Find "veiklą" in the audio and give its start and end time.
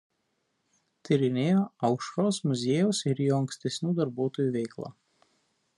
4.59-4.93